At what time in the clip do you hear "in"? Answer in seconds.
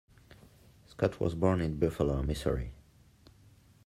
1.61-1.77